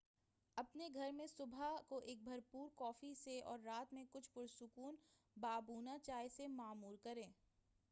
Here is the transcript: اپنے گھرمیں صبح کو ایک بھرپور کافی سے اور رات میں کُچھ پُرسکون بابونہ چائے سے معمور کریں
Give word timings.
اپنے 0.57 0.87
گھرمیں 0.93 1.27
صبح 1.27 1.75
کو 1.87 1.97
ایک 2.05 2.23
بھرپور 2.23 2.69
کافی 2.75 3.13
سے 3.15 3.39
اور 3.41 3.59
رات 3.59 3.93
میں 3.93 4.05
کُچھ 4.11 4.29
پُرسکون 4.33 4.95
بابونہ 5.37 5.97
چائے 6.03 6.29
سے 6.29 6.47
معمور 6.49 6.95
کریں 7.03 7.27